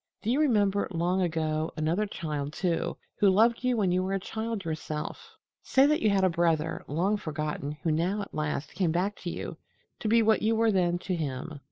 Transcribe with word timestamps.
"Do 0.23 0.31
you 0.31 0.39
remember, 0.39 0.87
long 0.89 1.21
ago, 1.21 1.69
another 1.77 2.07
child, 2.07 2.53
too, 2.53 2.97
who 3.19 3.29
loved 3.29 3.63
you 3.63 3.77
when 3.77 3.91
you 3.91 4.01
were 4.01 4.13
a 4.13 4.19
child 4.19 4.65
yourself? 4.65 5.35
Say 5.61 5.85
that 5.85 6.01
you 6.01 6.09
had 6.09 6.23
a 6.23 6.27
brother, 6.27 6.83
long 6.87 7.17
forgotten, 7.17 7.73
who 7.83 7.91
now 7.91 8.23
at 8.23 8.33
last 8.33 8.73
came 8.73 8.91
back 8.91 9.15
to 9.17 9.29
you 9.29 9.57
to 9.99 10.07
be 10.07 10.23
what 10.23 10.41
you 10.41 10.55
were 10.55 10.71
then 10.71 10.97
to 10.97 11.15
him. 11.15 11.59